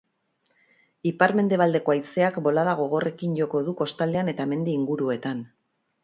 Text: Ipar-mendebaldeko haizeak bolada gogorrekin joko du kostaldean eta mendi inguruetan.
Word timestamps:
Ipar-mendebaldeko 1.09 1.93
haizeak 1.95 2.39
bolada 2.47 2.73
gogorrekin 2.79 3.35
joko 3.41 3.61
du 3.67 3.75
kostaldean 3.83 4.33
eta 4.33 4.47
mendi 4.55 4.75
inguruetan. 4.79 5.45